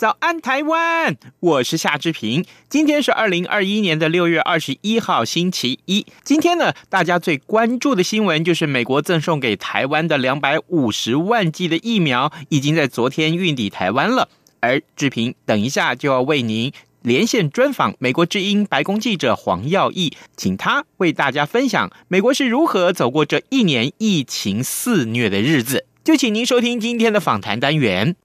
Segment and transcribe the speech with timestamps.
[0.00, 2.42] 早安台湾，我是夏志平。
[2.70, 6.06] 今天是二零二一年的六月二十一号，星期一。
[6.24, 14.30] 今天呢，大家最关注的新闻就是美国赠送给台湾的两百五十万剂的疫苗，已经在昨天运抵台湾了。
[14.60, 25.84] 而志平等一下就要为您连线专访美国之音白宫记者黄耀义，请他为大家分享美国是如何走过这一年疫情肆虐的日子。
[26.02, 28.16] 就请您收听今天的访谈单元。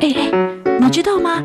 [0.00, 0.57] 哎。
[0.80, 1.44] 你知道吗？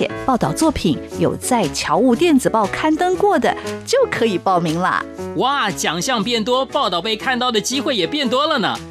[0.25, 5.03] 报道作品有在侨务电子报刊登过的，就可以报名啦。
[5.37, 8.77] 哇，奖项变多，报道被看到的机会也变多了呢。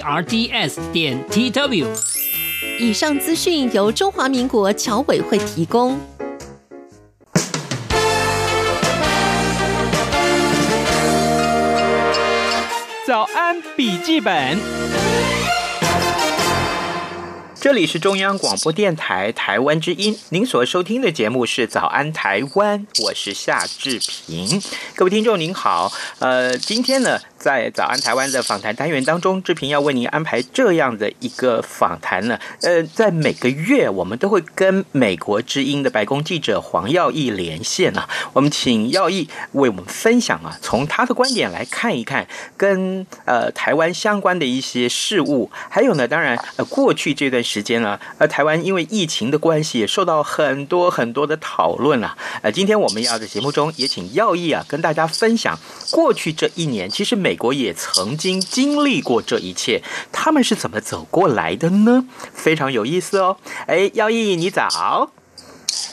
[0.00, 1.86] r d s 点 t w。
[2.80, 5.98] 以上资讯由中华民国侨委会提供。
[13.06, 14.58] 早安，笔记本。
[17.60, 24.60] 这里是中央广播电台台湾之音，您所收听的节目是《早安台湾》，我是夏志平。
[24.96, 32.38] 各位听众您好，呃，今天呢，在《早安台湾》的访谈单元当中，志平要为您安排这样的一个访谈呢。
[32.60, 38.08] 呃，在每个月，我们都会跟美国之音的白宫记者黄耀毅连线啊。
[38.32, 47.60] 我们请耀毅为我们分享啊，从他的观点来看一看跟呃台湾相关的一些事物，还有呢，当然呃过去这段时。
[47.62, 52.18] 间了，而台湾因为疫情的关系，也受到很多很多的讨论啊。
[52.42, 55.56] 呃，今天我们要在节目中也请耀毅啊，跟大家分享
[55.92, 59.82] 过去这一年，其实每美国也曾经经历过这一切，
[60.12, 62.04] 他们是怎么走过来的呢？
[62.34, 63.38] 非常有意思哦。
[63.66, 65.10] 哎，耀毅，你早。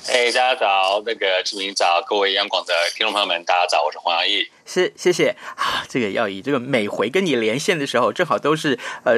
[0.10, 4.46] 哎，大家早，那个志明早，各位央广的听众朋友们，大家早，我是黄耀毅。
[4.66, 5.86] 是，谢谢啊。
[5.88, 9.16] 这个耀毅，这个每回跟你连线的时候，正好都是呃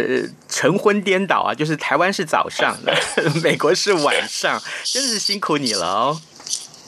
[0.48, 2.78] 晨昏颠倒啊，就是台湾是早上，
[3.42, 6.22] 美国是晚上，真是辛苦你了哦。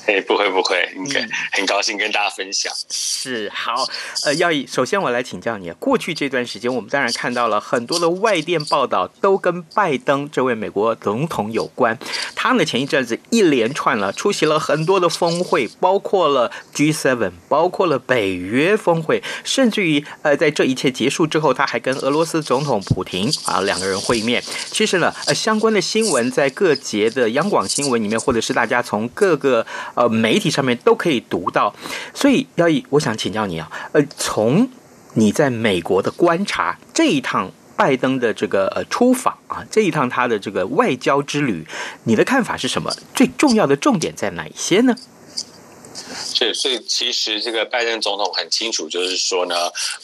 [0.06, 2.72] 哎，不会不会，应该很高兴跟大家分享。
[2.74, 3.88] 嗯、是好，
[4.25, 11.97] 呃，耀义，首先我来请教你，过去这段时间，我们当然看到了很多的外电报道，都跟拜登这位美国总统有关。
[12.36, 24.44] 他呢，前一阵子一连串了出席了很多的峰会，包括了 G7，包括了北约峰会，甚至于呃，在这一切结束之后，他还跟俄罗斯总统普廷啊两个人会面。
[24.69, 29.66] 其实呢，呃，相关的新闻在各节的央广新闻里面，或者是大家从各个。
[29.96, 31.74] 呃，媒体上面都可以读到，
[32.13, 34.68] 所以要以，我想请教你啊，呃，从
[35.13, 41.66] 你在美国的观察，这一趟拜登的这个呃出访啊，这一趟他的这个外交之旅，
[42.04, 42.92] 你的看法是什么？
[43.13, 44.95] 最重要的重点在哪些呢？
[46.13, 49.56] 是，所以其实这个拜登总统很清楚，就是说呢，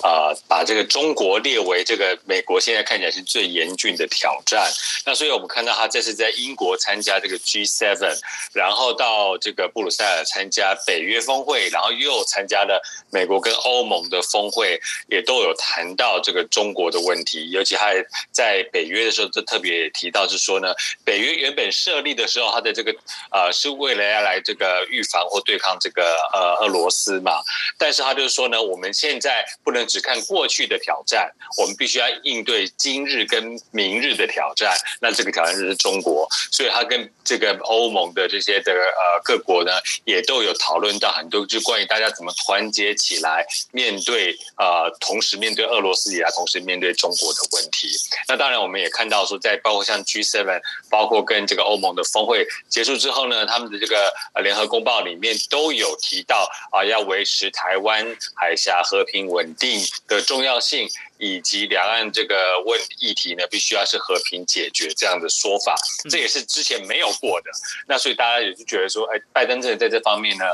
[0.03, 4.71] 呃，把这个中国列为这个美国现在看起来是最严峻的挑战。
[5.05, 8.17] 那所以我们看到他这次在英国参加这个 G7，
[8.53, 12.81] 然后到这个布鲁塞尔参加北约峰会，然后又参加了
[13.11, 14.79] 美国跟欧盟的峰会，
[15.09, 17.51] 也都有谈到这个中国的问题。
[17.51, 17.87] 尤其他
[18.31, 20.73] 在北约的时候，就特别提到，是说呢，
[21.03, 22.91] 北约原本设立的时候，他的这个
[23.31, 25.98] 呃是为了要来这个预防或对抗这个。
[26.33, 27.41] 呃俄罗斯嘛。
[27.77, 34.77] 但是他就是说呢，我们现在不能只看过去的挑战，我们必须要应对今日跟明日的挑战。
[35.01, 39.71] 那这个挑战就是中国，所以他跟这个欧盟的这些的呃各国呢，
[40.05, 47.87] 也都有讨论到很多，就关于大家怎么团结起来面对呃，同时面对俄罗斯也要同时面对中国的问题。
[48.27, 50.59] 那当然，我们也看到说，在包括像 G7，
[50.89, 58.05] 包括跟这个欧盟的峰会结束之后呢，他们的这个呃联合公报里面都有提到啊，要维持台湾
[58.35, 60.89] 海峡和平稳定的重要性。
[61.21, 65.75] 以及两岸这个问议题呢，必须要是和平解决这样的说法，
[66.09, 67.51] 这也是之前没有过的。
[67.85, 70.45] 那所以大家也是觉得说，哎，拜登政府在这方面呢，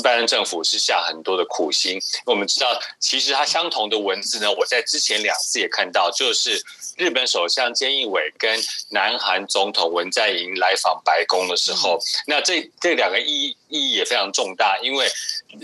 [0.00, 2.00] 拜登政府是下很多的苦心。
[2.24, 6.62] 我们知道，其实他相同的文字呢，我在之前两次也看到，就是
[6.96, 8.58] 日本首相菅义伟跟
[8.90, 15.06] 南韩总统文在寅来访白宫的时候，那这这两个意义意义也非常重大，因为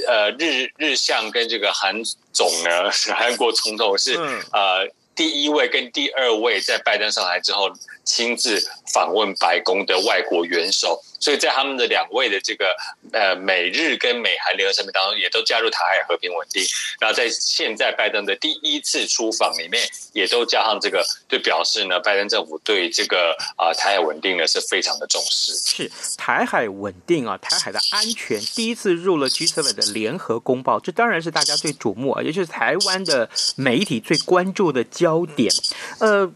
[0.07, 2.03] 呃，日日向跟这个韩。
[2.31, 4.15] 总呢， 韩国总统是
[4.53, 4.87] 呃
[5.17, 7.69] 第一位跟第二位在拜登上台之后
[8.05, 11.03] 亲自访问白宫的外国元首。
[11.21, 12.75] 所以在他们的两位的这个
[13.13, 16.65] 呃美日跟美韩联合声明当中，也都加入台海和平稳定。
[17.01, 19.83] 然后在现在拜登的第一次出访里面，
[20.13, 25.53] 也都加上这个，就表示呢，拜登政府对这个啊、台海稳定呢是非常的重视。
[25.55, 35.53] 是台海稳定啊，台海的安全第一次入了 G7 的联合公报，这当然是大家最瞩目啊，也就是台湾的媒体最关注的焦点。
[35.99, 36.31] 呃，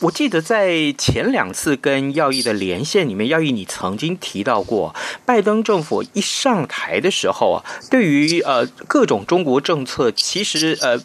[0.00, 4.11] 我记得在前两次跟耀毅的连线里面，耀毅你曾经。
[4.18, 4.94] 提到过，
[5.24, 11.00] 拜登政府一上台的时候啊，对于呃各种中国政策，其实呃。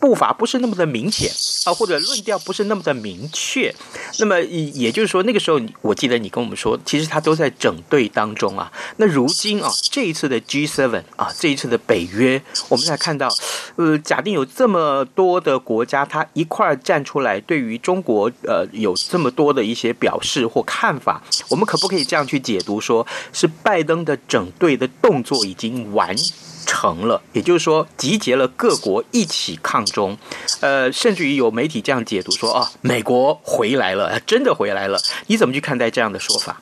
[0.00, 1.30] 步伐不是那么的明显
[1.66, 3.72] 啊，或者论调不是那么的明确。
[4.18, 8.72] 那么也就是说，那个时候我记得你跟我们说，其实他都在整队当中啊。
[8.96, 13.28] 那如今啊，这一次的 G7 啊，这一次的北约，我们才看到，
[13.76, 26.16] 呃，假定有这么多的国家，他一块儿站出来，对于中国呃有这么多的一些表示或看法，我们可不可以这样去解读，说是拜登的整队的动作已经完
[26.66, 30.16] 成了，也就是说集结了各国一起抗中，
[30.60, 36.60] 呃，甚至于有媒体这样解读说啊，美国回来了，真的回来了，你怎么去看待这样的说法？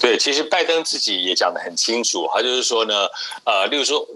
[0.00, 3.06] 对，其实拜登自己也讲得很清楚，他就是说呢，
[3.44, 4.06] 呃，例如说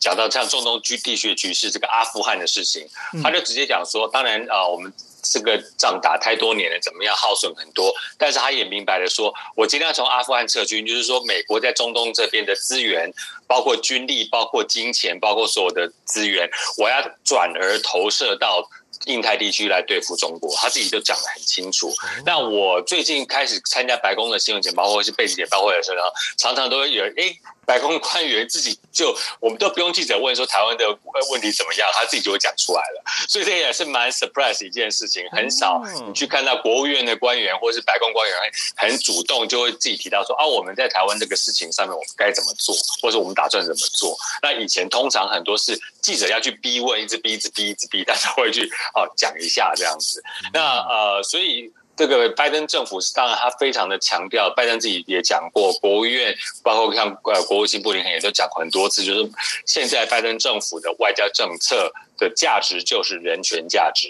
[0.00, 2.86] 讲到像中东局地区局势，这个阿富汗的事情，
[3.22, 4.92] 他就直接讲说，当然啊，我们。
[5.22, 7.92] 这个仗打太多年了，怎么样耗损很多？
[8.18, 13.12] 但是他也明白了说，我今天从阿富汗撤军，就是说美国在中东这边的资源，
[13.46, 18.68] 包括军力、包括金钱、包括所有的资源，我要转而投射到
[19.06, 20.54] 印太地区来对付中国。
[20.56, 21.92] 他自己就讲得很清楚。
[22.24, 25.96] 那我最近开始参加白宫的新闻简报或者是背景简报会的时候，
[26.36, 27.38] 常常都会有诶。
[27.64, 30.84] 白宫官员自己就，我们都不用记者问说台湾的
[31.30, 33.02] 问题怎么样，他自己就会讲出来了。
[33.28, 38.36] 所以这也是蛮 surprise 一件事情，很少你去看到国务院的官员或是白宫官员
[38.74, 44.18] 很主动就会自己提到说啊，我们在台湾这个事情上面我们该怎么做，或者我们打算怎么做。
[44.42, 50.22] 那以前通常很多是记者要去逼问，一直逼，一直逼，一直逼，但是会去哦讲一下这样子。
[50.52, 51.72] 那呃，所以。
[51.94, 59.30] 这个拜登政府是当然，他非常的强调，拜登自己也讲过，国务院包括像呃国务卿布林肯也都讲过很多次，就是
[59.66, 64.08] 现在拜登政府的外交政策的价值就是人权价值。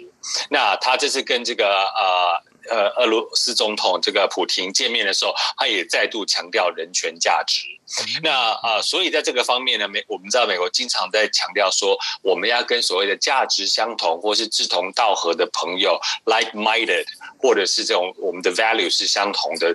[0.48, 2.51] 那他这次跟这个呃。
[2.70, 7.62] 呃，俄罗斯总统这个普廷见面的时候，他也再度强调人权价值。
[8.22, 17.06] 那啊、呃，所以在这个方面呢，美我们知道美国经常在强调说，我们要跟所谓的价值相同或是志同道合的朋友 （like-minded）
[17.38, 19.74] 或者是这种我们的 value 是相同的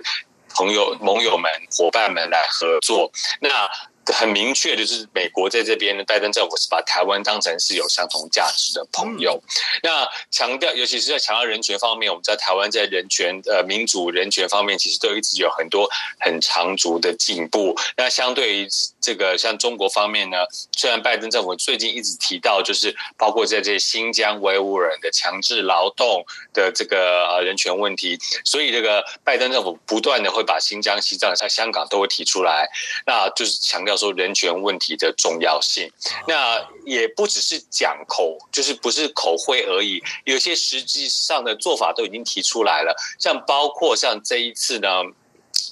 [0.54, 3.12] 朋友、盟友们、伙伴们来合作。
[3.40, 3.68] 那
[4.14, 9.38] 很明确的是，美国在这边，拜登政府是把台湾当成是有相同价值的朋友。
[9.82, 15.86] 那强调，尤其是在强调人权方面，我们在台湾在人权、呃民主、人权方面，其实都一直有很多
[16.20, 17.78] 很长足的进步。
[17.96, 20.38] 那相对于这个像中国方面呢，
[20.76, 26.24] 虽然拜登政府最近一直提到，就是包括在这些新疆维吾尔人的强制劳动
[26.54, 32.66] 的这个呃人权问题，所以这个拜登政府不断的会把新疆、西藏、在香港都会提出来，
[33.06, 33.97] 那就是强调。
[33.98, 35.90] 说人权问题的重要性，
[36.26, 44.88] 那也不只是讲口，就是不是口惠而已，有些实际上的做法都已经提出来了，像包括像这一次呢。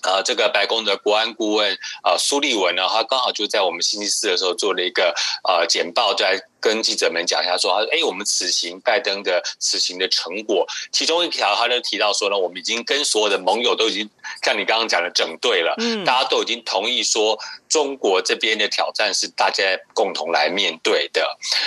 [0.06, 14.08] 呃，这个白宫的国安顾问啊、呃，苏利文呢，他刚好就在我们星期四的时候做了一个呃简报，在跟记者们讲一下说，哎，我们此行拜登的此行的成果，其中一条他就提到说呢，我们已经跟所有的盟友都已经
[14.42, 21.24] 像你刚刚讲的整队了，嗯，大家都已经同意说，中国这边的挑战是大家共同来面对的。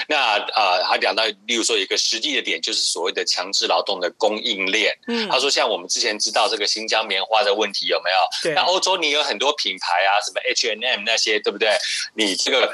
[0.08, 8.18] 那呃，他讲到，例如说一个实际的点，就是所谓的强制劳动的供应链，嗯，他说像我们之前知道这个新疆棉花的问题有没有？
[8.56, 11.70] 那欧洲你有很多品牌啊，什么 H and M 那些，对不对？
[12.16, 12.72] 你这个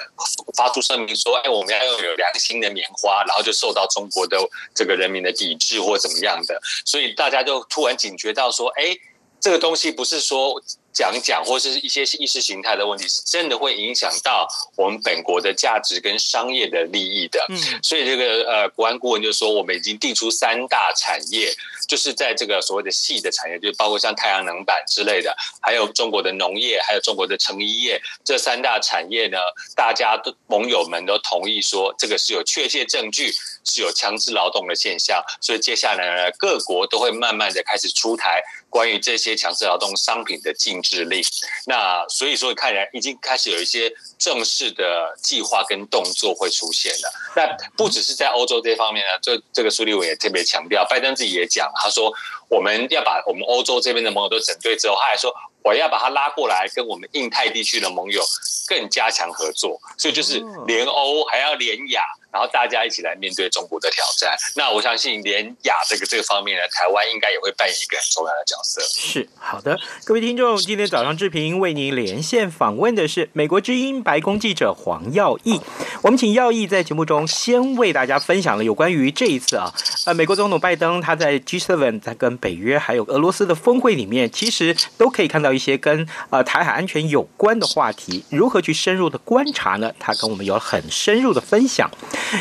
[0.55, 4.37] 发出声明说，哎，我们要用有良心的棉花，然后就受到中国的
[4.73, 8.95] 这个人民的抵制或怎么样的，所以大家就突然警觉到说，哎，
[9.39, 10.61] 这个东西不是说。
[10.95, 14.47] 讲讲或是一些意识形态的问题，是真的会影响到
[14.77, 17.45] 我们本国的价值跟商业的利益的。
[17.49, 21.53] 嗯，所以这个呃，国安顾问就说，我们已经定出三大产业，
[21.87, 29.37] 就是在这个所谓的细的产业，就包括像太阳能板之类的，还有中国的农业，还有中国的成衣业这三大产业呢，
[29.75, 33.33] 大家都盟友们都同意说，这个是有确切证据，
[33.65, 40.81] 是有强制劳动的现象，所以接下来呢，各国都会慢慢的开始出台关于这些强制劳动商品的禁。
[40.85, 41.23] 制令，
[41.65, 47.11] 那所以说看来已经开始有一些正式的计划跟动作会出现了。
[47.35, 52.13] 那不只是在欧洲这方面呢，这这个苏利文也特别强调，拜登自己也讲，他说
[52.49, 55.33] 我们要把我们欧洲这边的盟友都整对之后，他还说
[55.63, 58.21] 我要把他拉过来跟我们印太地区的盟友
[58.67, 62.01] 更加强合作，所以就是联欧还要联亚。
[62.35, 64.35] 然后大家一起来面对中国的挑战。
[64.57, 68.81] 那我相信，联亚这个这个方面呢，台湾应该也会扮演一个很重要的角色。
[68.81, 75.61] 是好的，各位听众，今天早上志平为您连线访问的是美国之音白宫记者黄耀毅。
[76.01, 79.73] 我们请耀毅在节目中先为大家分享了有关于这一次啊，
[80.05, 89.91] 呃，美国总统拜登他在 G7 在跟北约还有俄罗斯的峰会里面，其实都可以看到一些跟呃台海安全有关的话题，如何去深入的观察呢？
[89.99, 91.89] 他跟我们有很深入的分享。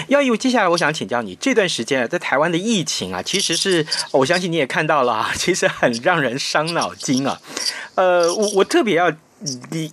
[0.08, 7.40] 要以，接下来我想请教你，这段时间啊，在台湾的疫情啊，其实是我相信你也看到了啊，其实很让人伤脑筋啊。
[7.94, 9.12] 呃，我我特别要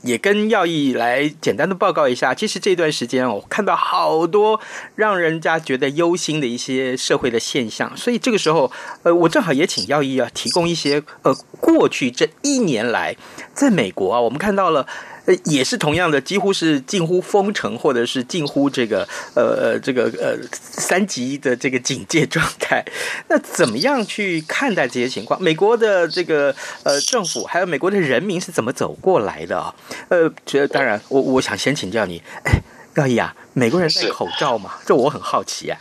[0.03, 4.59] 也跟耀义来简单的报告一下，其实这段时间我看到好多
[4.95, 8.71] 让人家觉得忧心的一些社会的现象，所以这个时候，
[9.03, 13.15] 呃，我正好也请耀义啊，提供一些呃，过去这一年来
[13.53, 14.87] 在美国啊，我们看到了。
[15.31, 22.83] 呃，也是同样的，几乎是近乎封城，或者是近乎这个呃呃这个呃三级的这个警戒状态。
[23.29, 25.41] 那怎么样去看待这些情况？
[25.41, 29.73] 美国的这个呃政府，还有美国的人民是怎么走过来的啊？
[30.09, 32.59] 呃，这当然，我我想先请教你，哎，
[32.93, 34.79] 高毅啊，美国人戴口罩吗？
[34.85, 35.79] 这我很好奇啊。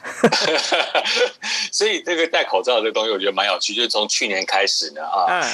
[1.73, 5.27] 所以这个戴口罩这个东西，我觉得蛮有趣，就是从去年开始呢啊。
[5.41, 5.51] 嗯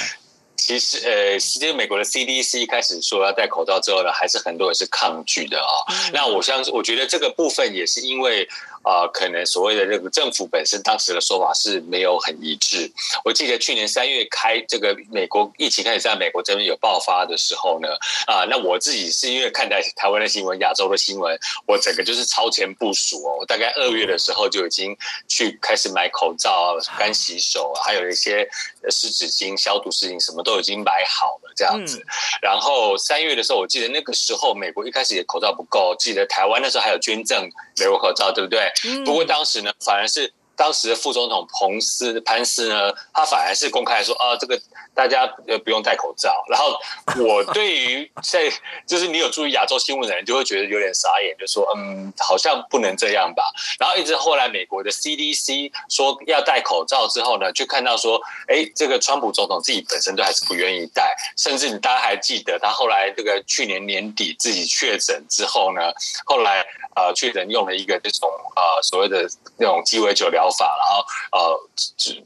[0.57, 5.93] 其实，呃，其实美国的 CDC 开始说要戴口罩之后呢，还是很多人是抗拒的啊、哦。
[6.11, 8.47] 那我相信，我觉得这个部分也是因为。
[8.87, 12.89] 啊、呃，可能所谓的这个政府本身当时的说法是没有很一致。
[13.25, 17.89] 我记得去年三月开这个美国疫情开始在美国这边有爆发的时候呢，
[18.27, 23.37] 啊，那我自己是因为看待台湾的新闻、亚洲的新闻，我整个就是超前部署哦。
[23.41, 24.95] 我大概二月的时候就已经
[25.27, 28.47] 去开始买口罩、干洗手，还有一些
[28.89, 32.01] 湿纸巾、消毒湿巾，什么都已经买好了这样子。
[32.41, 38.71] 然后三月的时候，我记得那个时候美国一开始也口罩不够，记得台湾那时候还有捐赠美国口罩，对不对？
[39.05, 44.59] 不过当时呢，反而是当时的副总统彭斯潘斯呢，他反而是公开说啊，这个
[44.95, 46.43] 大家呃不用戴口罩。
[46.49, 46.75] 然后
[47.23, 48.51] 我 对于在
[48.87, 53.43] 就是你有注意亚洲新闻的人，就会觉得有点傻眼，就说嗯，好像不能这样吧。
[53.79, 65.93] 然后一直后来美国的 CDC 说要戴口罩之后呢，就看到说，哎，这个川普总统自己本身都还是不愿意戴，甚至你大家还记得他后来这个去年年底自己确诊之后呢，
[66.25, 66.65] 后来。
[66.97, 71.69] 呃，确诊用了一个这种呃所谓的那种鸡尾酒疗法，然后呃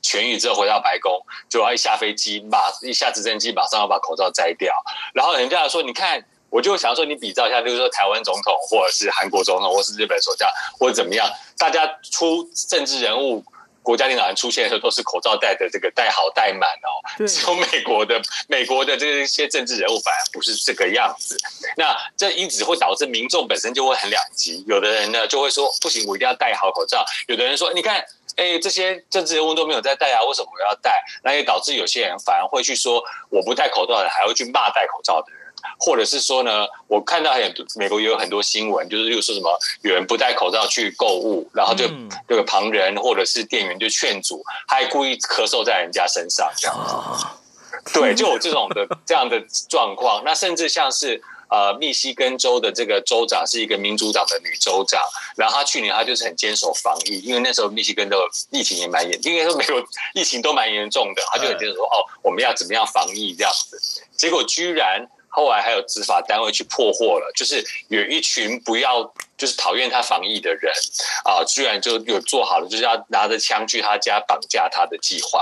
[0.01, 4.73] 痊愈之后回到白宫，就要一下飞机，马一下直升机，马上要把口罩摘掉。
[5.13, 10.49] 然后人家说，你看，我就想说，你比照一下，就是说台湾总统，或者是韩国总统，或是日本首相，
[10.79, 13.43] 或者怎么样，大家出政治人物。
[13.83, 17.25] 国家领导人出现的时候，都是口罩戴的这个戴好戴满哦。
[17.25, 21.37] 只有美国的美国的这些政治人物反而不是这个样子。
[21.75, 24.63] 那这因此会导致民众本身就会很两极。
[24.67, 27.03] 有的人呢就会说不行，我一定要戴好口罩。
[27.27, 31.03] 有的人说，你看，哎，这些政治人物都没有在戴啊，为什么我要戴？
[31.23, 35.40] 那也导致有些人反而会去说，我不戴口罩的，还会去骂戴口罩的人。
[35.79, 41.85] 或者是说呢，我看到很多美国也有很多新闻，就是又说什么有人不戴口罩去购物，然后就
[42.27, 46.75] 这个旁人或者是店员就劝阻，还故意咳嗽在人家身上这样
[47.17, 47.25] 子。
[47.93, 50.21] 对，就有这种的 这样的状况。
[50.23, 55.01] 那甚至像是呃，密西根州的这个州长是一个民主党的女州长，
[55.35, 58.17] 然后她去年她就是很坚守防疫，因为那时候密西根州
[58.51, 63.77] 疫情也蛮严，应该说美国疫情都蛮严重的，她就很坚守说哦，我们要怎么样防疫这样子。
[64.15, 69.01] 结果居然后来还有执法单位去破获了，就是有一群不要
[69.37, 70.71] 就是讨厌他防疫的人
[71.23, 75.41] 啊，居然就有做好了就是要拿着枪去他家绑架他的计划。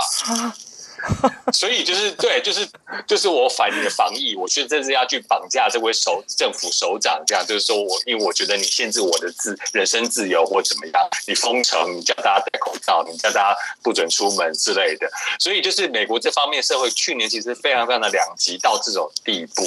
[1.52, 2.68] 所以就是对，就是
[3.06, 19.62] 就是我反你的防疫，我觉得这是要去绑架这位首政府首长，这样就是说我，因为我觉得你限制我的自人身自由或怎么样，你封城，你叫大家戴口罩，你叫大家不准出门之类的，所以就是美国这方面社会去年其实非常非常的两极到这种地步，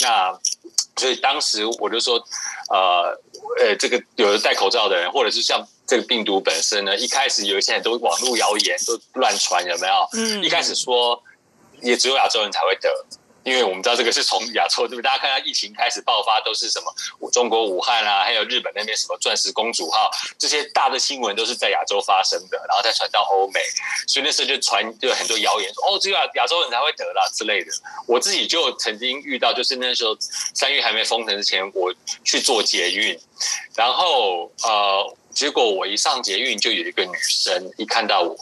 [0.00, 0.38] 那
[0.96, 2.16] 所以当时我就说，
[2.70, 3.18] 呃
[3.60, 5.66] 呃，这个有的戴口罩的人，或者是像。
[5.86, 9.92] 这个病毒本身呢，一开始有一些人都网络谣言都乱传，有没有？
[10.14, 11.22] 嗯，一开始说
[11.82, 13.04] 也只有亚洲人才会得，
[13.44, 15.02] 因为我们知道这个是从亚洲，对不对？
[15.02, 17.30] 大家看到疫情开始爆发都是什么？
[17.30, 23.60] 中国武汉啊，还有日本那边什么钻石公主号这些大的新闻都是在亚洲发生的，然后再传到欧美，
[24.06, 27.70] 所以那时候就传就有很多谣言说哦，只有亚亚洲人才会得啦之类的。
[28.06, 33.18] 我自己就曾经遇到，就是那时候三月还没封城之前，我去做捷运，
[33.76, 35.16] 然后呃。
[35.34, 38.36] 结果我一上捷运，就有一个女生一看到我，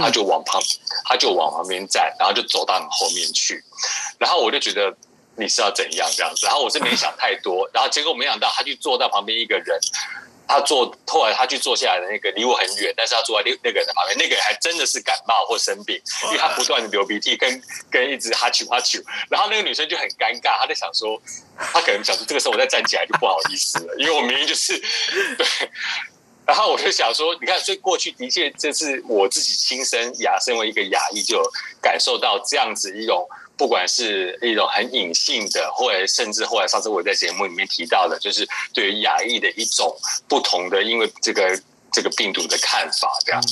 [0.00, 0.62] 她就往旁，
[1.04, 3.62] 她就往旁边站，然后就走到你后面去，
[4.18, 4.96] 然后我就觉得
[5.36, 6.08] 你是要怎样？
[6.16, 9.78] 这样子，然后我是没想太多， 然后结果没想到她去坐到旁边一个人，
[10.46, 17.60] 她坐后来她去坐下来的那个离我很远，但是她坐在那那个人的旁边，那个人还真的是感冒或生病，因为她不断的流鼻涕跟
[17.90, 21.20] 跟一直哈啾哈啾，然后那个女生就很尴尬，她在想说，
[21.58, 24.78] 她可能想说这个时候我再站起来就不好意思了，因为我明明就是
[25.36, 25.46] 对。
[26.46, 31.42] 然后我就想说，你看，所以过去的确，这是我自己亲身牙，身为一个牙医，就
[31.82, 39.94] 感受到这样子一种，不管是一种很隐性的，或者甚至后来上次我在节目里面提到的，就是对于牙医的一种
[40.28, 41.60] 不同的，因为这个。
[41.96, 43.42] 这个病毒的看法这样，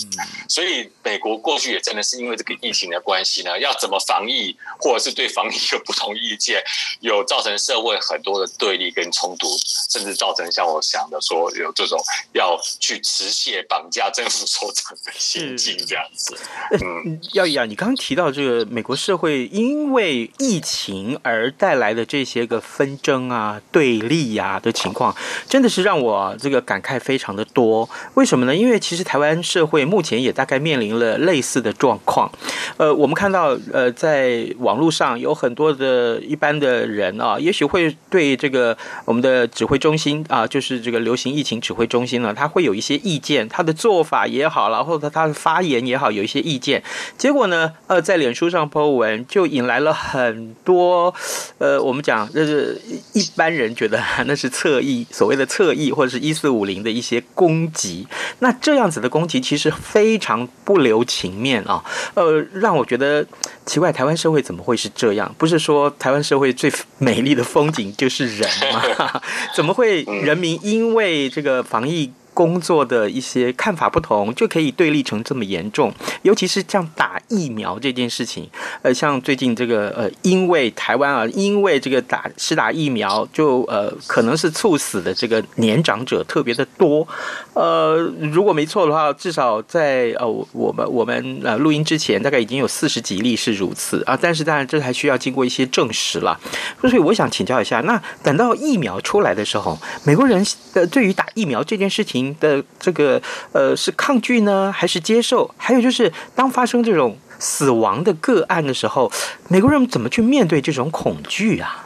[0.50, 6.62] 所以美国过去也真的是因为这个疫情的关系呢，要怎么防疫，或者是对防疫有不同意见，
[7.00, 9.46] 有造成社会很多的对立跟冲突，
[9.90, 11.98] 甚至造成像我想的说有这种
[12.34, 16.36] 要去持械绑架政府首长的心境这样子。
[16.84, 25.16] 嗯，耀一啊，你刚刚提到这个美国社会因为疫情而带来的这些个纷争啊、对立呀、啊、的情况，
[25.48, 27.88] 真的是让我这个感慨非常的多。
[28.12, 28.33] 为什么？
[28.34, 28.56] 什么呢？
[28.56, 32.28] 因为其实台湾社会目前也大概面临了类似的状况。
[32.76, 46.82] 呃，我们看到，呃，在网络上有很多的一般的人啊，也许会对这个我们的指挥中心啊，就是这个流行疫情指挥中心呢，他会有一些意见，他的做法也好，然后他他的发言也好，有一些意见。
[47.16, 51.14] 结果呢，呃，在脸书上 po 文，就引来了很多，
[51.58, 58.08] 呃，我们讲就是一般人觉得 那是侧翼，所谓的侧翼或者是一四五零的一些攻击。
[58.40, 61.82] 那这样子的攻击其实非常不留情面啊，
[62.14, 63.26] 呃，让我觉得
[63.66, 65.34] 奇怪，台湾社会怎么会是这样？
[65.38, 69.20] 不是说台湾社会最美丽的风景就是人吗？
[69.54, 78.50] 怎么会人民因为这个防疫工作的一些看法不同，就可以对立成这么严重，尤其是像打疫苗这件事情，
[78.82, 87.06] 呃，像最近这个呃，因为台湾啊，因为这个打施打疫苗就呃，可能是猝死的这个年长者特别的多，
[87.52, 87.96] 呃，
[88.32, 96.36] 如果没错的话，至少在呃我们我们呃录音之前，大概已经有四十几例是如此啊，但是当然这还需要经过一些证实了，
[96.80, 102.23] 所以我想请教一下，那等到疫苗出来的时候，美国人呃对于打疫苗这件事情。
[102.38, 103.20] 的这个
[103.52, 105.52] 呃是抗拒呢，还是接受？
[105.56, 109.10] 还有就是，当发生这种死亡的个案的时候，
[109.48, 111.84] 美国人怎么去面对这种恐惧啊？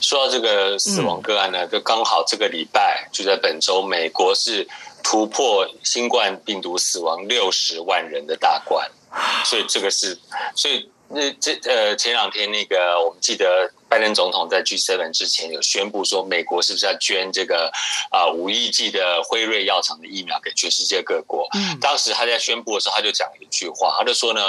[0.00, 4.66] 说到这个死亡个案呢，就刚好这个礼拜就在本周，美国是
[5.02, 8.88] 突破新冠病毒死亡六十万人的大关，
[9.44, 10.18] 所以这个是，
[10.54, 13.70] 所以那这呃前两天那个我们记得。
[13.92, 17.70] 拜登总统在 G7 之前有宣布说，美国是不是要捐这个
[18.10, 21.46] 啊五亿剂的辉瑞药厂的疫苗给全世界各国？
[21.52, 24.40] 嗯，当时他在宣布的时候，他就讲了一句话，他就说呢，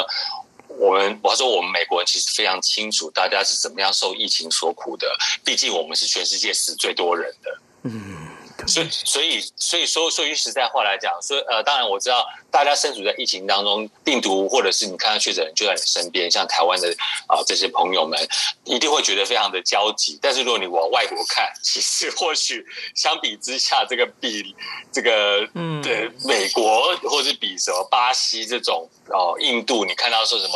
[0.69, 7.59] 我们我说我们美国人其实非常清楚大家是怎么样受疫情所苦的，毕竟我们是全世界死最多人的。
[7.83, 8.29] 嗯。
[8.67, 16.89] 所以，所以，所以说，说句实在话来讲，所以，呃，当然我知道大家身处在疫情当中，病毒或者是你看到确诊人就在你身边，像台湾的
[17.27, 18.19] 啊、呃、这些朋友们，
[18.63, 20.17] 一定会觉得非常的焦急。
[20.21, 24.55] 但是如果你往外国看，其实或许相比之下，这个比
[24.91, 30.53] 这个嗯，对美国或者是比什么巴西这种哦、呃，印度，你看到说什么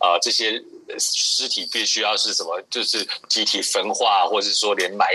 [0.00, 0.62] 呃这些。
[0.98, 5.06] 尸体必须要是什么，就是集体焚化，或者是说连埋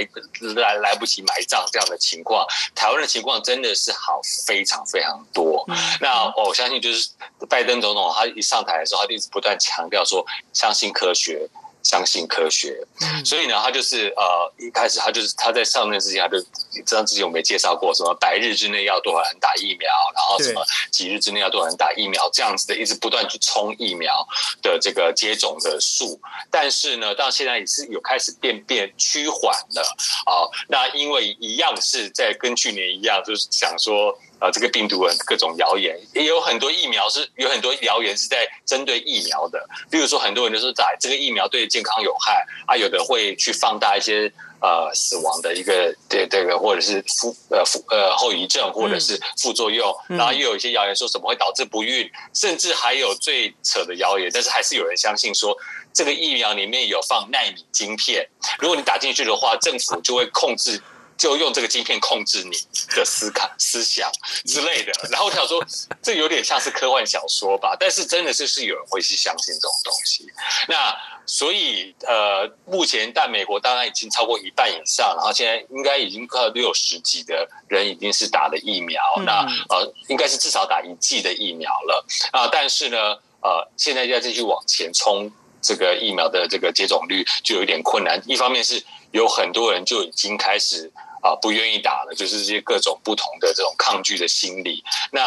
[0.56, 2.46] 来来不及埋葬这样的情况。
[2.76, 5.66] 台湾的情况真的是好非常非常多。
[6.00, 7.10] 那我相信，就是
[7.50, 11.48] 拜登总统他一上台的时候，他就一直不断强调说，相信科学。
[11.84, 12.80] 相信科学，
[13.26, 16.38] 所以呢，他就是呃，一开始他就是他在上任之前，他就
[16.86, 24.28] 这样之前我们也介绍过，什么百日之内要多少人打疫苗，然后什么几日之内要多少人打疫苗，这样子的一直不断去冲疫苗
[24.62, 29.82] 的这个接种的数，但是呢，到现在也是有开始变变趋缓了
[30.26, 30.46] 啊。
[30.68, 34.18] 那因为一样是在跟去年一样，就是想说。
[34.42, 39.64] 啊，这个病毒的各种谣言，也有很多疫苗是有很多谣言是在针对疫苗的。
[39.92, 55.56] 例如说，很多人都说在这个疫苗对健康有害啊，有的会去放大一些呃死亡的一个对这个或者是副呃副呃后遗症或者是副作用，嗯、然后又有一些谣言说什么会导致不孕，甚至还有最扯的谣言，但是还是有人相信说
[55.94, 58.28] 这个疫苗里面有放纳米晶片，
[58.58, 60.82] 如果你打进去的话，政府就会控制。
[61.22, 62.58] 就用这个晶片控制你
[62.96, 64.12] 的思考、思想
[64.44, 65.64] 之类的， 然后我想说，
[66.02, 67.78] 这有点像是科幻小说吧？
[67.80, 70.26] 但是真的是是有人会去相信这种东西。
[70.68, 70.92] 那
[71.28, 82.50] 所以呃，目前在美国当然已经超过一半以上，然后现在应该已经快六十几的人已经是打了疫苗，那呃应该是至少打一剂的疫苗了啊。
[82.52, 82.98] 但是呢，
[83.44, 85.32] 呃，现在要继续往前冲，
[85.62, 88.22] 这个疫苗的这个接种率就有点困难。
[88.26, 90.92] 一方面是有很多人就已经开始。
[91.24, 94.84] 啊，不愿意打了，就是这些各种不同的这种抗拒的心理。
[95.12, 95.22] 那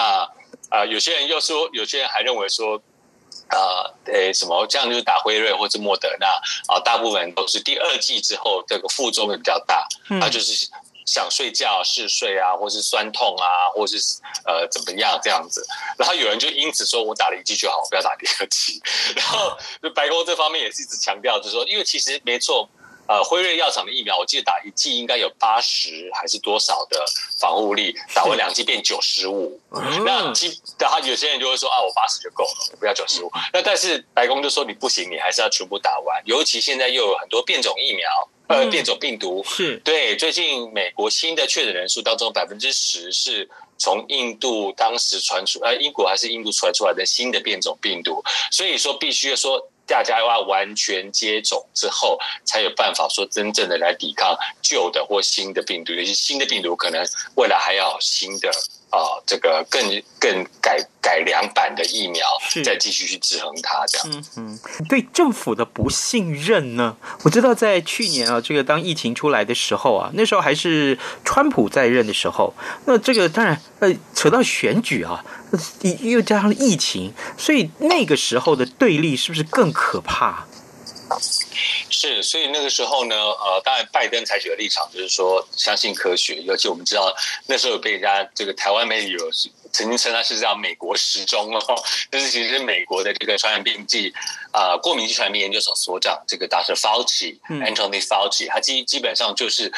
[0.69, 2.77] 啊、呃，有些人又说，有些人还认为说，
[3.47, 6.27] 啊、呃，诶，什么这样就是打辉瑞或者莫德纳
[6.67, 9.87] 啊，大部分都是第二季之后这个副作用比较大，
[10.21, 10.69] 啊，就是
[11.05, 13.97] 想睡觉嗜睡啊，或是酸痛啊，或是
[14.47, 15.67] 呃怎么样这样子。
[15.99, 18.81] 然后有人就因此说我打了一剂就好，不要打第二剂。
[19.17, 19.57] 然后
[19.95, 22.69] 白宫这方面也是一直强调，就是说，因为其实没错。
[23.07, 27.05] 呃，辉瑞药厂的疫苗，我记得打一剂应该有八十还是多少的
[27.39, 29.61] 防护力，打完两剂变九十五。
[30.05, 33.31] 那基，然后有些人就会说啊，我八十就够了，我不要九十五。
[33.53, 36.23] 那但是白宫就说你不行，你还是要全部打完。
[36.25, 38.09] 尤其现在又有很多变种疫苗，
[38.49, 40.17] 呃，变种病毒是对。
[40.17, 49.69] 最近美国新的确诊人数当中，百分之十是从印度当时传出，呃，英国还是印度传出来的新的变种病毒，所以说必须要说。
[49.87, 55.93] 大家要完全接种之后，才有办法说真正的来抵抗旧的或新的病毒。
[55.93, 57.05] 尤其新的病毒，可能
[57.37, 58.51] 未来还要新的
[58.95, 59.83] 啊、呃，这个更
[60.21, 62.25] 更改改良版的疫苗，
[62.65, 63.85] 再继续去制衡它。
[63.87, 66.97] 这样，嗯嗯，对政府的不信任呢？
[67.25, 72.55] 我知道在去年啊，这个当疫情出来的时候啊，那时候还是川普在任的时候，
[72.87, 75.25] 那这个当然呃，扯到选举啊。
[76.01, 80.47] 又加上疫情，所以那个时候的对立是不是更可怕？
[81.91, 87.15] 是，所以那个时候呢，呃，当然拜登采取的立场就是说相信科学，尤其我们知道
[87.47, 89.31] 那时候被人家这个台湾媒体有
[89.73, 94.13] 曾经称他是叫美国时钟哦，但是其实是美国的这个传染病剂
[94.51, 96.75] 啊、呃、过敏及传染病研究所所长这个 Dr.
[96.75, 99.73] Fauci，Anthony Fauci，他基基本上就是。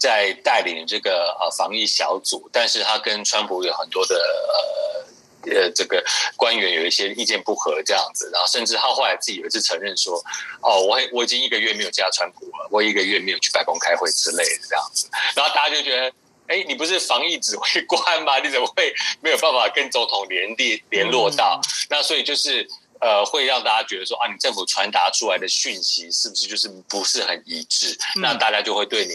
[0.00, 5.04] 在带领这个呃防疫小组，但是他跟川普有很多的呃
[5.44, 6.04] 呃这个
[6.36, 10.22] 官员有一些意见不合这样子，然后甚至他后来自己有一次承认说，
[10.60, 16.12] 哦，我我已经一个月没有加川普了，我一个月没有去白宫开会之类的这样子，然后大家就觉得，
[16.48, 18.38] 哎，你不是防疫指挥官吗？
[18.38, 21.60] 你怎么会没有办法跟总统联联联络到？
[21.88, 22.68] 那所以就是。
[23.00, 27.96] 呃，会让大家觉得说啊，你政府传达出来的讯息是不是就是不是很一致？
[28.16, 29.14] 嗯、那大家就会对你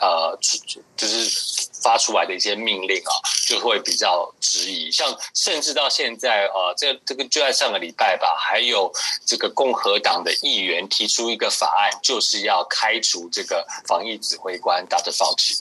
[0.00, 0.38] 呃，
[0.96, 3.12] 就是发出来的一些命令啊，
[3.46, 4.90] 就会比较质疑。
[4.90, 8.92] 像甚至到现在呃，这这个就在上个礼拜吧，还有
[9.24, 15.12] 这个共和党的议员提出一个法案，就是要开除这个防疫指挥官 Dr.
[15.12, 15.60] Fauci。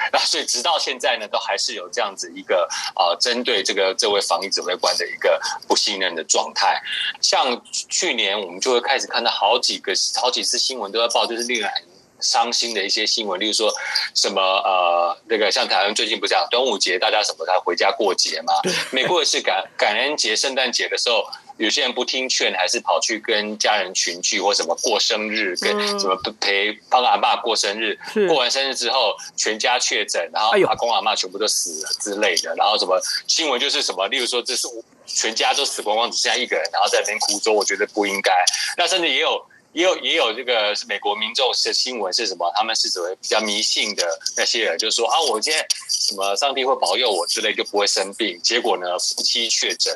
[0.12, 6.80] 那所以直到现在呢，都还是有这样子一个呃，针对这个这位防疫指挥官的一个不信任的状态。
[7.20, 11.82] 像去年我们就会开始看到好几个好几次新闻都在报，就是令人很
[12.20, 13.72] 伤心的一些新闻，例如说
[14.14, 18.52] 什么呃，那个像台湾最近不是讲端午节，大家什么才回家过节嘛？
[18.90, 21.24] 美国也是感感恩节、圣诞节的时候。
[21.60, 25.70] 有些人不听劝，还是跑去跟家人群聚或什么过生日，跟
[26.00, 27.98] 什么陪帮阿爸过生日。
[28.26, 32.54] 过完生日之后，全家确诊，然后阿公阿妈全部都死了之类的。
[32.56, 34.66] 然后什么新闻就是什么，例如说这是
[35.04, 38.32] 全家都死光光，只剩下一个人，然后在那边哭说，我觉得不应该。
[38.78, 39.44] 那甚至也有
[39.74, 42.50] 也有也有这个是美国民众的新闻是什么？
[42.56, 44.02] 他们是所谓比较迷信的
[44.34, 48.40] 那些人，就是说啊，我今天什么上帝会保佑我之类，就不会生病。
[48.42, 49.94] 结果呢，夫妻确诊。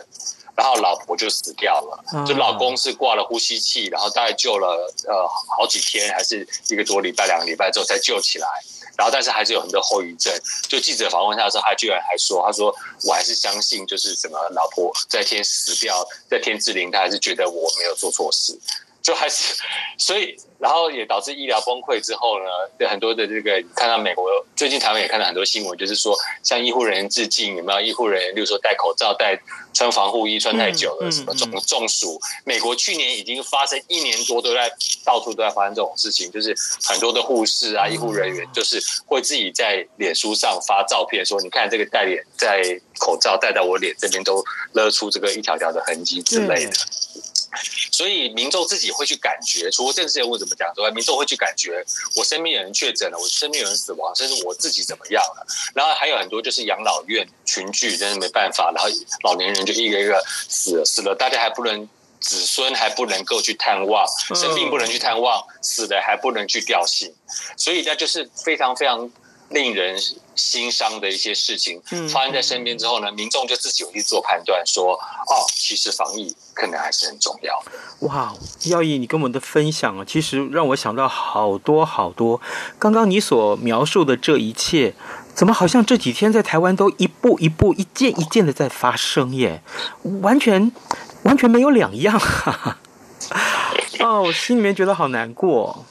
[0.57, 8.49] 然后老婆就死掉了，就老公是挂了呼吸器，然后大概救了呃好几天，还是一个多礼拜、两个礼拜之后才救起来。
[8.97, 10.33] 然后，但是还是有很多后遗症。
[10.69, 18.57] 就记者访问他的时候，他居然还说：“他说我还是相信，就是什么老婆在天死掉，在天之灵，他还是觉得我没有做错事。”
[19.05, 19.55] 就还是，
[19.99, 22.47] 所以，然后也导致医疗崩溃之后呢，
[22.79, 29.39] 对很多的这个看到美国最近台湾也看到很多新闻，就是说向医护人员致敬，有没有医护人员，例如说戴口罩、戴
[29.75, 32.19] 穿防护衣穿太久了，什么中中暑。
[32.45, 34.73] 美国去年已经发生一年多都在
[35.05, 42.63] 到处都在发生这种事情，就是很多的护士啊、医护人员就是会自己在脸书上发照片，说你看这个戴脸戴
[42.99, 46.73] 口罩戴到我脸这边都勒出这个一条条的痕迹之类的。
[47.93, 51.85] 所以民众自己会去感觉，除了政治人物怎么讲之外，民众会去感觉，
[52.17, 55.47] 我身边有人确诊了，我身边有人死亡，甚至我自己怎么样了。
[55.75, 58.91] 然后还有很多就是养老院群聚，真是没办法，然后
[59.23, 61.89] 老年人就一个一个死了死了，大家还不能
[62.21, 67.13] 子孙还不能够去探望，生病不能去探望，死了还不能去吊唁，
[67.57, 69.11] 所以那就是非常非常。
[69.55, 69.97] 令人
[70.35, 71.81] 心伤的一些事情
[72.13, 74.93] 发生在身边之后呢，民众就自己有去做判断，说
[75.31, 77.63] ：“哦，其实防疫可能还是很重要。”
[78.07, 82.41] 哇，耀毅，你跟我们的分享啊，其实让我想到好多好多。
[82.79, 84.95] 刚刚你所描述的这一切，
[85.35, 89.63] 怎么好像这几天在台湾都一步一步、一件一件的在发生耶？
[90.21, 90.73] 完全
[91.23, 92.79] 完全没有两样啊！
[94.01, 95.87] 哦，我心里面觉得好难过。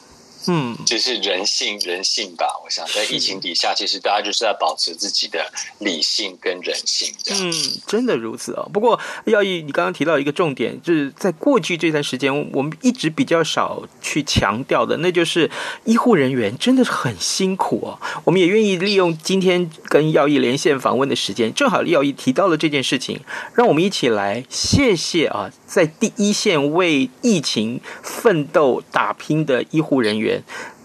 [0.48, 2.46] 嗯，就是人性，人性吧。
[2.64, 7.14] 我想在疫情底下，其实大家就是要保持自己的理性跟人性。
[7.32, 7.54] 嗯，
[7.88, 8.70] 真的如此哦。
[8.74, 15.50] 不过，耀毅，你刚刚提到一个重点，就是在过去这段时间，我们一直比较少去强调的，那就是
[15.86, 18.00] 医护人员真的是很辛苦哦。
[18.26, 23.22] 我们也愿意利用今天跟耀毅连线访问的时间，正好耀毅提到了这件事情，
[23.56, 30.33] 让我们一起来谢谢啊，在第一线为疫情奋斗打拼的医护人员。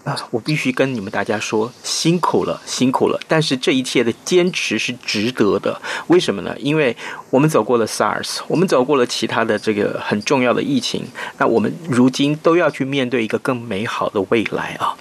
[0.03, 3.19] 啊，我必须跟你们大家说，辛苦了，辛苦了。
[3.27, 5.79] 但是这一切的坚持是值得的。
[6.07, 6.55] 为什么呢？
[6.57, 6.95] 因为
[7.29, 11.05] 我们走过了 SARS，我们走过了其他的这个很重要的疫情，
[11.37, 14.95] 那我们如今都要去面对一个更美好的未来啊！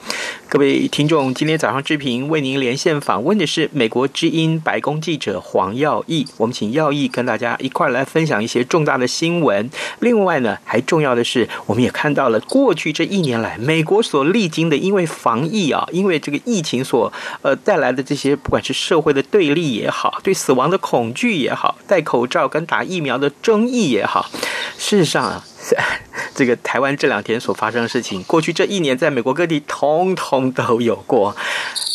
[0.50, 9.68] 各位听众，今天早上志平为您连线访问的是美国之音白宫记者黄耀毅，我们请耀毅跟大家一块来分享一些重大的新闻。
[9.98, 14.76] 另外呢，还重要的是，我们也看到了过去这一年来美国所历经的。
[14.78, 24.30] 因为防疫啊，因为这个疫情所呃带来的这些，不管是社会的对立也好，对死亡的恐惧也好，戴口罩跟打疫苗的争议也好，
[24.78, 25.44] 事实上啊，
[26.34, 31.36] 这个台湾这两天所发生的事情，过去这一年在美国各地通通都有过。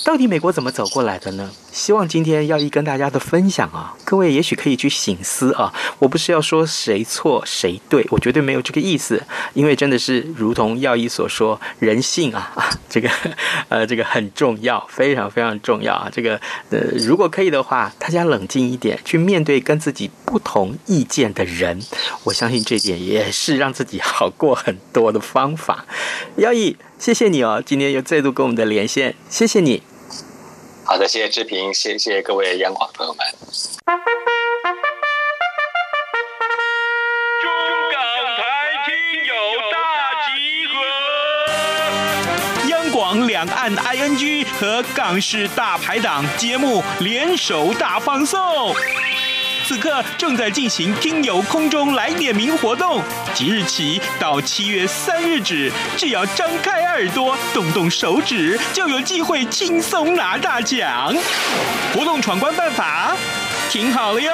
[0.05, 1.49] 到底美国怎么走过来的呢？
[1.71, 5.73] 希望今天耀一跟大家的分享啊，各位也许可以去醒思啊。
[5.97, 9.23] 我不是要说谁错谁对，我绝对没有这个意思。
[9.53, 12.53] 因为真的是如同耀一所说，人性啊，
[12.89, 13.09] 这个
[13.69, 16.09] 呃，这个很重要，非常非常重要啊。
[16.11, 21.81] 这个呃，如果可以的话，大家冷静一点，去面对跟自己不同意见的人，
[22.25, 25.85] 我相信这点也是让自己好过很多的方法。
[26.37, 29.83] 耀毅，谢谢你哦，今天又再度跟我们的连线，谢谢你。
[30.85, 33.25] 好的，谢谢志平，谢谢各位央广朋友们。
[37.41, 37.49] 中
[37.91, 38.01] 港
[38.37, 38.43] 台
[38.85, 38.93] 听
[39.25, 39.33] 友
[39.71, 39.75] 大
[40.27, 40.31] 集
[40.67, 40.73] 合，
[42.69, 48.73] 央广两岸 ING 和港式大排档节目联手大放送。
[49.65, 53.01] 此刻正在进行听友空中来点名活动，
[53.33, 61.15] 即日起到七月三日止，只要张开耳朵，动动手指，就有机会轻松拿大奖。
[61.93, 63.15] 活动闯关办法。
[63.69, 64.31] 听好了哟！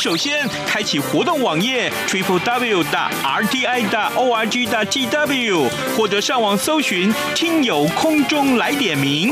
[0.00, 5.68] 首先，开启活动网页 triple w 的 r t i 的 o r g 的 t w，
[6.00, 9.30] 或者上网搜寻“听友空中来点名”。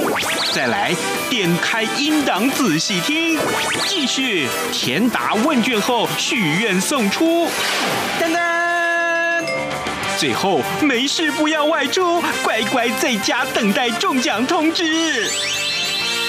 [0.53, 0.95] 再来，
[1.31, 3.39] 点开音档仔细听。
[3.87, 7.49] 继续填答问卷后许愿送出。
[8.21, 9.47] 噔噔。
[10.19, 14.85] 最后，没事不要外出，乖乖在家等待中奖通知。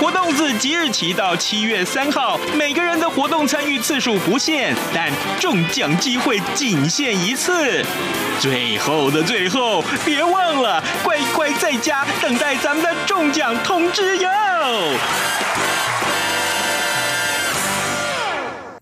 [0.00, 7.84] 活动自即日起到七月三号，每个人的活动参与次数不限，但中奖机会仅限一次。
[8.40, 14.30] 最后的最后，别忘了乖乖在家等待咱们的中奖通知哟！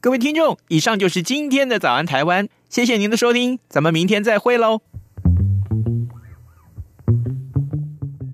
[0.00, 4.82] 各位听众，以上就是今天的早安台湾，谢谢您的收听，咱们明天再会喽。